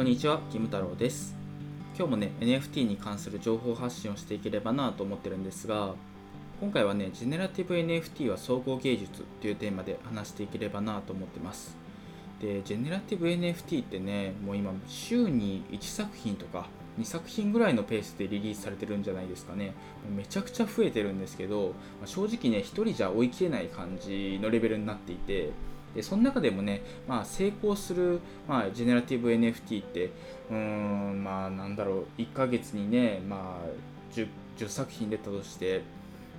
[0.00, 1.36] こんにちは、キム太郎です。
[1.94, 5.94] 今日もね、NFT に関する情報発信をしていければなと思ってるんですが、
[6.58, 11.76] 今回はね、ジェネラティブ NFT は総合芸術というテーマで話していければなと思ってます。
[12.40, 19.74] で、ジェネラティブ NFT ってね、もう今、週に1作品とか2作品ぐらいのペースでリリースされてるんじゃないですかね。
[20.16, 21.74] めちゃくちゃ増えてるんですけど、
[22.06, 25.50] 正直ね、1人じゃ追い切れない感じのレベルになっていて、
[25.94, 30.10] でその中でもね、まあ、成功する、まあ、ジェネラティブ NFT って
[30.50, 35.82] うーんまあなんだろう1ヶ月にね、まあ10、10, 作品出たとして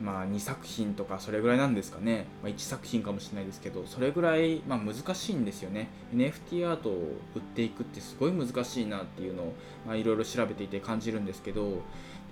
[0.00, 5.88] まあ、2作品とかそれぐらいなんですかね、まあ、1作品かもしれないですけどそれぐらい、まあ、難しいんですよね。
[6.14, 9.44] NFT アートを売っていくってすごい難しいなっていうの
[9.88, 11.82] を、いろいろ調べていて感じるんですけど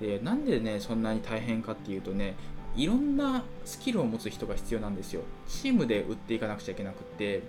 [0.00, 2.34] でなんでねそんなに大変かっていうとね
[2.76, 5.22] いろんなスキルを持つ人が必要なんですよ。
[5.48, 7.42] チームで売っていかなくちゃいけなくて。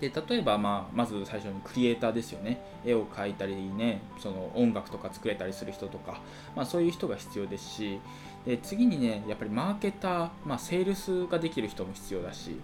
[0.00, 2.62] で例えば、まあ、まず最初にクリエイターですよね。
[2.86, 6.22] 絵を描いたりねその音楽とか作れたりする人とか、
[6.56, 8.00] まあ、そういう人が必要ですし。
[8.46, 12.56] で次にねやっぱりマーケター、まあ、セールスができる人も必要だし。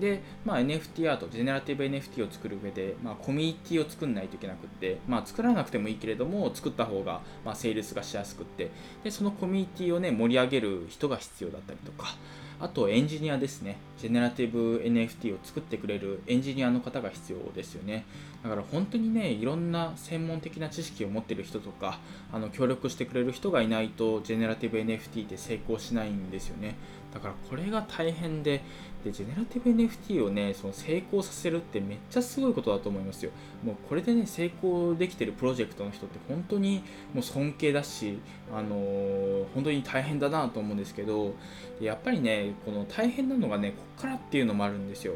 [0.00, 8.70] で、まあ、NFT アート、ジェネラティブ NFT を作る上で、まあ、コミュニティを作んないといけなくって、まあ、作らなくてもいいけれども、作った方が、まあ、セールスがしやすくって、
[9.04, 12.16] で、そのコミュニティをね、盛り上げる人が必要だったりとか、
[12.62, 13.76] あとエンジニアですね。
[13.98, 18.04] ジェネラティブ NFT を作ってくれるエンジニアの方が必要ですよね。
[18.44, 21.98] だから本当にね、いろんな専門的な知識を持ってる人とか、
[22.32, 26.76] あの協力してくれる人がいないと、ジェネラティブ NFT って成功しないんですよね。
[27.12, 28.62] だからこれが大変で、
[29.04, 33.32] で、ジェネラティブ NFT をね、その成功させるってめっちゃすごいことだと思いますよ。
[33.64, 36.82] もうこれでね、成功できてるプロジェクトの人って本当に
[37.12, 38.18] もう尊敬だし、
[38.52, 41.34] あのー、本当に大変だなと思うんですけど、
[41.80, 45.14] やっぱりね、この大変なのがね、こっからっていうのもあるんですよ。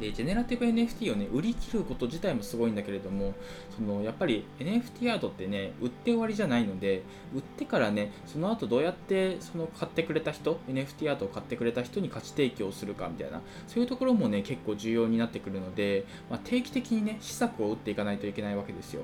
[0.00, 3.34] で、ジェネラティブ NFT をね、売り切ること自体もすごいんだけれども、
[3.76, 7.02] そのやっぱり NFT アートってね、売って終わりじゃないので、
[7.34, 19.02] 売ってからね、その後どうやってその買ってくれた人、NFT アートを買ってくれた人に価値提供するかみたいな、そういうところもね、結構重要になってくるので、まあ、定期的にね、施策を打っていかないといけないわけですよ。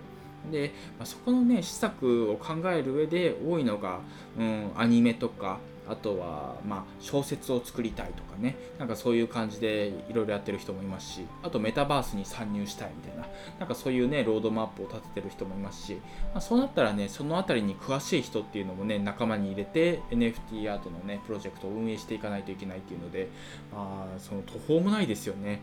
[0.51, 4.01] で、まあ、そこのね、施策を考える上で多いのが、
[4.39, 5.59] うん、アニメとか、
[5.89, 13.27] あとは、まあ、小説を作りたいとかね、なんかそういう感じでいろいろやってる人もいますし、あとメタバースに参入したいみたいな、
[13.59, 15.95] なんかそういうね、ロードマップを立ててる人もいますし、
[16.33, 23.29] まあ、そうなったらね、その辺りに詳しい人っていうのもね、仲間に入れて NFT アートのね、プロジェクトを運営していかないといけないっていうので、
[23.73, 25.61] まあ、その途方もないですよね。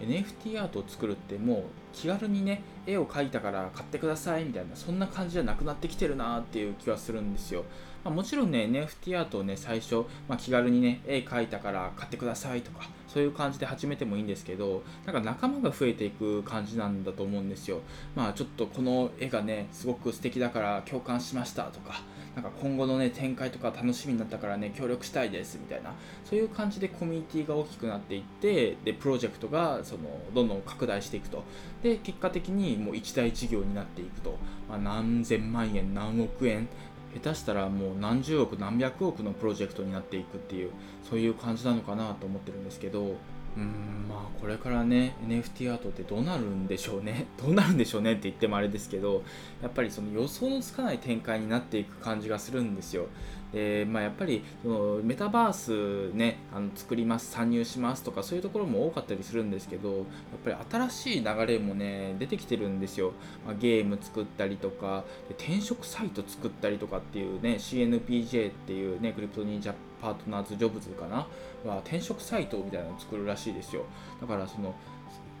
[0.00, 1.62] NFT アートを作るってもう
[1.92, 7.64] 気軽にね絵を描いたから買ってくださいみたいなそんな感じじゃなくなってきてるなっていう気はするんですよ、
[8.02, 17.80] まあ、もちろんね NFT アートをね最初、まあ、気軽にね絵描いたから買ってくださいとかそういう感じで始めてもいいんですけどなんか仲間が増えていく感じなんだと思うんですよ。
[18.16, 22.02] まあちょっとこの絵がねすごく素敵だから共感しましたとか
[22.34, 25.92] なんか今後のね展開とか楽しみになったからね協力したいですみたいな
[26.24, 30.00] そういう感じでコミュニティが大きくなっていってでプロジェクトがその
[30.34, 31.44] どんどん拡大していくと。
[31.82, 36.66] で結果的にもう一大事業になっていくと、まあ、何千万円何億円
[37.14, 40.70] 下手したらもう何十億何百億のプロジェクトになっていくっていう
[41.08, 43.16] そういう感じなのかなと思ってるんですけど
[43.56, 47.26] うんまあこれからね NFT アートってどうなるんでしょうね。
[47.40, 49.22] どうなるんでしょうねって言ってもあれですけど
[49.62, 53.06] やっぱりその予想のつかない展開になっていく感じがするんですよ。
[53.54, 60.04] でまあ、やっぱりそのメタバースねあの作ります参入しますとかそういうところも多かったりするんですけどやっ
[60.44, 60.56] ぱり
[60.88, 63.12] 新しい流れもね出てきてるんですよ、
[63.46, 69.72] まあ、ゲーム作ったりとか転職サイト作ったりとかっていうね CNPJ っていうねクリプト忍者
[70.02, 71.26] パートナーズジョブズかな？
[71.64, 73.84] は転職サイトみたいなのを作るらしいですよ。
[74.20, 74.74] だからその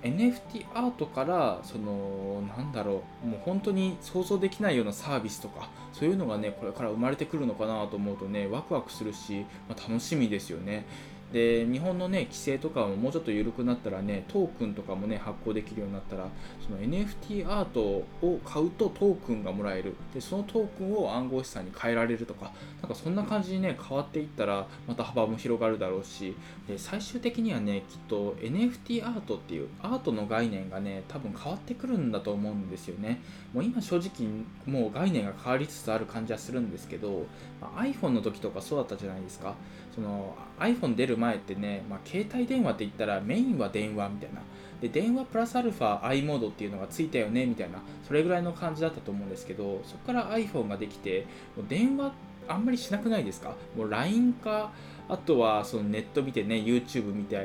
[0.04, 10.84] NFT アートからそのなんだろうもう本当に想像できないようなサービスとかそういうのがねこれから生まれてくるのかなと思うとねワクワクするし、まあ、楽しみですよね。
[11.34, 16.28] で日本のね規制とかももうちょっと緩くなったらねトークンとかもね発行できるようになったら
[16.64, 19.96] その NFT アートを買うとトークンがもらえる。
[20.14, 26.36] でそのトークンを暗号資産に変えられるとかなんかそんな感じにね変わっていったらまた幅も広がるだろうし。
[26.68, 33.20] で最終的にはねきっと NFT アートっていうアートの概念がね多分変わってくるんだと思うんですよね。
[33.52, 34.28] もう今正直
[34.66, 37.26] もう概念が変わりつつある感じはするんですけど、
[37.60, 39.56] まあ、iPhone の時とかそうだったじゃないですか。
[39.94, 44.40] その iPhone 出る前前ってね、まあ、携帯電話って言ったらメインは電話みたいな。
[44.80, 47.78] で電話プラスアルファ i モードっていうのがついたよねみたいな。
[48.06, 51.26] それぐらいの感じだったと思うんですけどそこから iPhone ができて
[51.56, 52.12] もう電話
[52.46, 53.54] あんまりしなくないですか？
[53.76, 54.72] もう LINE か
[55.08, 57.36] あとはそのネット見てね YouTube 見て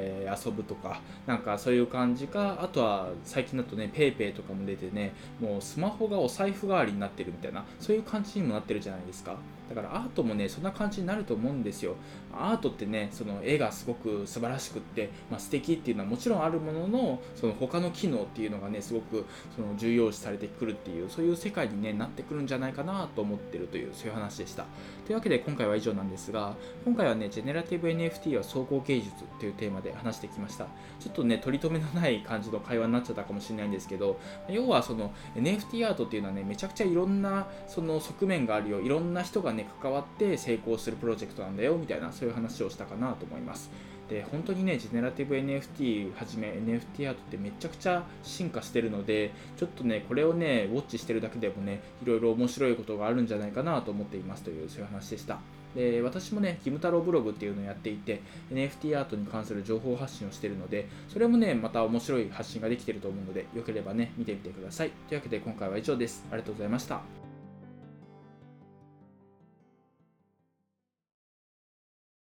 [0.46, 9.36] 遊ぶとかなんかそういう感じかあとは最近だとね PayPay とかも出てねもうスマホがお財布代わりになってるみたいなそういう感じにもなってるじゃないですか。
[9.70, 11.96] だからアートもねそんな感じになると思うんですよ。
[12.34, 24.66] アートってねその絵がすごく素晴らしくって、まあ、素敵っていうのはもちろんあるもののその他の機能っていうのがねすごくその重要視されてくるっていうそういう世界に、ね、なってくるんじゃないかなと思ってるというそういう話でした。
[25.06, 30.66] というわけで今回は以上なんですが今回はねジェネラティブ NFT は総合芸術というテーマで話してきました。
[31.00, 38.82] ちょっとね取り留めのない感じの会話になっちゃったかもしれないんですけど要はその NFT アートっていうのはねめちゃくちゃいろんなその側面があるよ。
[38.82, 43.72] いろんな人がね関わって成功するプロジェクトなんだよみたいなそういう話をしたかなと思います。
[44.10, 55.40] で本当にねジェネラティブ NFT はじめ NFT アートってめちゃくちゃ進化してるのでちょっとねこれをねウォッチしてるだけでもねいろいろ面白いことがあるんじゃないかなと思っていますというそういう話でした
[55.76, 58.22] で私もね、キム太郎ブログっていうのをやっていて、
[58.52, 64.92] NFT アートに関する情報発信をしているので、それもね、また面白い発信ができていると思うので、よければね、見てみてください。
[65.08, 66.26] というわけで今回は以上です。
[66.32, 67.19] ありがとうございました。